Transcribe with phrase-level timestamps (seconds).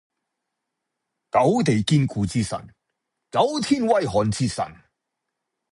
[1.31, 2.57] 九地堅固之神，
[3.29, 4.65] 九天威悍之神